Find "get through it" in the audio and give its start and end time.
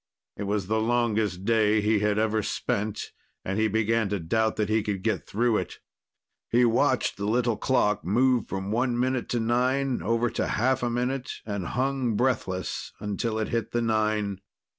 5.03-5.77